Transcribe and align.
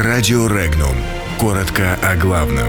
Радио 0.00 0.46
Регнум. 0.46 0.94
Коротко 1.40 1.98
о 2.04 2.14
главном. 2.14 2.68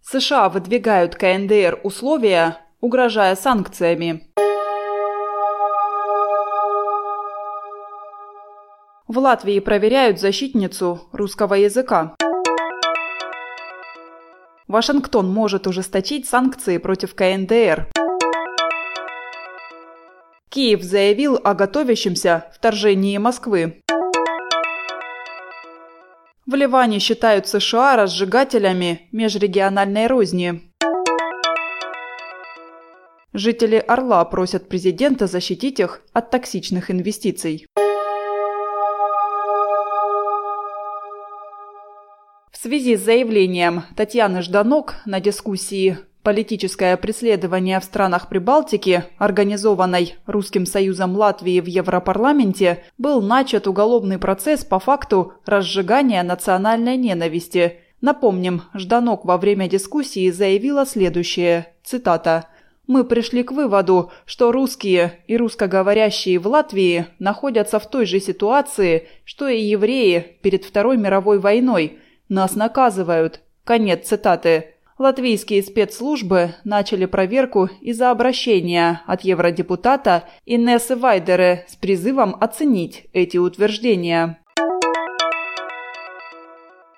США 0.00 0.48
выдвигают 0.48 1.16
КНДР 1.16 1.80
условия, 1.82 2.58
угрожая 2.80 3.34
санкциями. 3.34 4.32
В 9.08 9.18
Латвии 9.18 9.58
проверяют 9.58 10.20
защитницу 10.20 11.08
русского 11.10 11.54
языка. 11.54 12.14
Вашингтон 14.68 15.28
может 15.32 15.66
ужесточить 15.66 16.28
санкции 16.28 16.78
против 16.78 17.16
КНДР. 17.16 17.88
Киев 20.48 20.82
заявил 20.84 21.40
о 21.42 21.54
готовящемся 21.54 22.52
вторжении 22.54 23.18
Москвы. 23.18 23.82
В 26.50 26.54
Ливане 26.56 26.98
считают 26.98 27.46
США 27.46 27.94
разжигателями 27.94 29.08
межрегиональной 29.12 30.08
розни. 30.08 30.62
Жители 33.32 33.76
Орла 33.76 34.24
просят 34.24 34.68
президента 34.68 35.28
защитить 35.28 35.78
их 35.78 36.02
от 36.12 36.32
токсичных 36.32 36.90
инвестиций. 36.90 37.68
В 42.50 42.56
связи 42.56 42.96
с 42.96 43.00
заявлением 43.00 43.84
Татьяны 43.94 44.42
Жданок 44.42 44.96
на 45.06 45.20
дискуссии 45.20 45.98
«Политическое 46.22 46.96
преследование 46.96 47.80
в 47.80 47.84
странах 47.84 48.28
Прибалтики», 48.28 49.04
организованной 49.18 50.16
Русским 50.26 50.66
Союзом 50.66 51.16
Латвии 51.16 51.60
в 51.60 51.66
Европарламенте, 51.66 52.84
был 52.98 53.22
начат 53.22 53.66
уголовный 53.66 54.18
процесс 54.18 54.64
по 54.64 54.78
факту 54.78 55.32
разжигания 55.46 56.22
национальной 56.22 56.96
ненависти. 56.96 57.78
Напомним, 58.00 58.62
Жданок 58.74 59.24
во 59.24 59.38
время 59.38 59.68
дискуссии 59.68 60.30
заявила 60.30 60.84
следующее, 60.84 61.74
цитата 61.82 62.46
мы 62.86 63.04
пришли 63.04 63.44
к 63.44 63.52
выводу, 63.52 64.10
что 64.24 64.50
русские 64.50 65.20
и 65.28 65.36
русскоговорящие 65.36 66.40
в 66.40 66.48
Латвии 66.48 67.06
находятся 67.20 67.78
в 67.78 67.88
той 67.88 68.04
же 68.04 68.18
ситуации, 68.18 69.06
что 69.24 69.46
и 69.46 69.60
евреи 69.60 70.38
перед 70.42 70.64
Второй 70.64 70.96
мировой 70.96 71.38
войной– 71.38 72.00
нас 72.30 72.54
наказывают. 72.54 73.40
Конец 73.64 74.06
цитаты. 74.06 74.76
Латвийские 75.00 75.62
спецслужбы 75.62 76.56
начали 76.62 77.06
проверку 77.06 77.70
из-за 77.80 78.10
обращения 78.10 79.00
от 79.06 79.22
евродепутата 79.22 80.24
Инессы 80.44 80.94
Вайдере 80.94 81.64
с 81.68 81.74
призывом 81.74 82.36
оценить 82.38 83.06
эти 83.14 83.38
утверждения. 83.38 84.40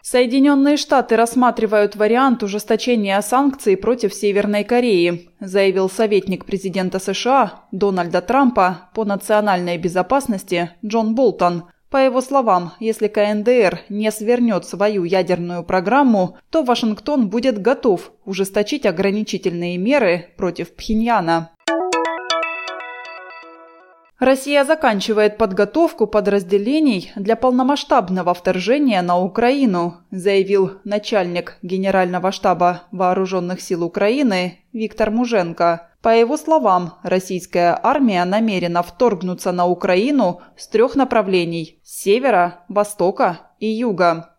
Соединенные 0.03 0.79
Штаты 0.79 1.15
рассматривают 1.15 1.95
вариант 1.95 2.43
ужесточения 2.43 3.21
санкций 3.21 3.77
против 3.77 4.13
Северной 4.13 4.65
Кореи, 4.65 5.31
заявил 5.39 5.89
советник 5.89 6.45
президента 6.45 6.99
США 6.99 7.67
Дональда 7.71 8.21
Трампа 8.21 8.91
по 8.97 9.05
национальной 9.05 9.79
безопасности 9.79 10.73
Джон 10.85 11.15
Болтон 11.15 11.67
по 11.93 11.99
его 11.99 12.23
словам, 12.23 12.73
если 12.81 13.07
КНДР 13.07 13.83
не 13.91 14.11
свернет 14.11 14.65
свою 14.65 15.05
ядерную 15.05 15.63
программу, 15.63 16.39
то 16.51 16.65
Вашингтон 16.65 17.29
будет 17.29 17.61
готов 17.61 18.13
ужесточить 18.25 18.87
ограничительные 18.87 19.77
меры 19.77 20.31
против 20.39 20.75
Пхеньяна. 20.75 21.51
Россия 24.19 24.65
заканчивает 24.65 25.37
подготовку 25.37 26.07
подразделений 26.07 27.13
для 27.17 27.37
полномасштабного 27.37 28.33
вторжения 28.33 29.03
на 29.03 29.19
Украину, 29.19 29.97
заявил 30.11 30.79
начальник 30.85 31.59
Генерального 31.61 32.33
штаба 32.33 32.85
Вооруженных 32.91 33.61
сил 33.61 33.85
Украины 33.85 34.61
Виктор 34.73 35.11
Муженко. 35.11 35.92
По 36.03 36.09
его 36.09 36.37
словам, 36.37 36.95
российская 37.05 37.79
армия 37.81 38.25
намерена 38.25 38.83
вторгнуться 38.83 39.53
на 39.53 39.67
Украину 39.67 40.41
с 40.57 40.67
трех 40.67 40.97
направлений– 40.97 41.79
севера, 41.85 42.65
востока 42.69 43.53
и 43.61 43.69
юга. 43.69 44.35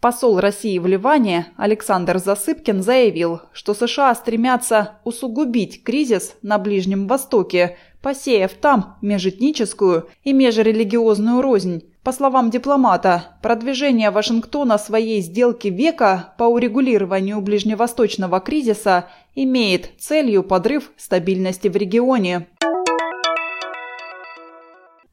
Посол 0.00 0.38
России 0.38 0.78
в 0.78 0.86
Ливане 0.86 1.48
Александр 1.56 2.18
Засыпкин 2.18 2.82
заявил, 2.84 3.40
что 3.52 3.74
США 3.74 4.14
стремятся 4.14 5.00
усугубить 5.02 5.82
кризис 5.82 6.36
на 6.42 6.58
Ближнем 6.58 7.08
Востоке, 7.08 7.76
посеяв 8.02 8.52
там 8.52 8.98
межэтническую 9.02 10.08
и 10.22 10.32
межрелигиозную 10.32 11.42
рознь, 11.42 11.91
по 12.02 12.10
словам 12.10 12.50
дипломата, 12.50 13.36
продвижение 13.42 14.10
Вашингтона 14.10 14.76
своей 14.76 15.20
сделки 15.20 15.68
века 15.68 16.34
по 16.36 16.44
урегулированию 16.44 17.40
ближневосточного 17.40 18.40
кризиса 18.40 19.06
имеет 19.36 19.90
целью 20.00 20.42
подрыв 20.42 20.90
стабильности 20.96 21.68
в 21.68 21.76
регионе. 21.76 22.48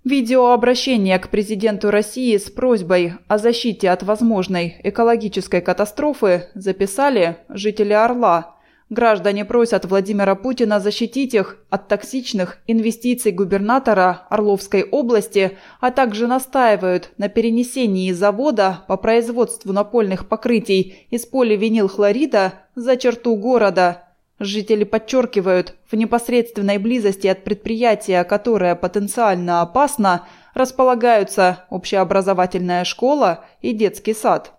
Видеообращение 0.04 1.20
к 1.20 1.30
президенту 1.30 1.92
России 1.92 2.36
с 2.36 2.50
просьбой 2.50 3.14
о 3.28 3.38
защите 3.38 3.92
от 3.92 4.02
возможной 4.02 4.78
экологической 4.84 5.62
катастрофы 5.62 6.48
записали 6.56 7.38
жители 7.50 7.94
Орла– 7.94 8.56
Граждане 8.90 9.46
просят 9.46 9.86
Владимира 9.86 10.34
Путина 10.34 10.80
защитить 10.80 11.36
их 11.36 11.58
от 11.70 11.88
токсичных 11.88 12.58
инвестиций 12.66 13.32
губернатора 13.32 14.26
Орловской 14.32 14.82
области, 14.84 15.58
а 15.80 15.92
также 15.92 16.26
настаивают 16.26 17.12
на 17.18 17.30
перенесении 17.30 18.12
завода 18.12 18.84
по 18.88 18.98
производству 18.98 19.74
напольных 19.74 20.28
покрытий 20.28 21.06
из 21.12 21.28
поливинилхлорида 21.28 22.54
за 22.74 22.98
черту 22.98 23.36
города. 23.36 24.06
Жители 24.40 24.86
подчеркивают, 24.86 25.76
в 25.92 25.96
непосредственной 25.96 26.80
близости 26.80 27.28
от 27.28 27.44
предприятия, 27.44 28.24
которое 28.24 28.74
потенциально 28.74 29.62
опасно, 29.62 30.26
располагаются 30.56 31.66
общеобразовательная 31.70 32.86
школа 32.86 33.46
и 33.62 33.72
детский 33.74 34.16
сад. 34.16 34.59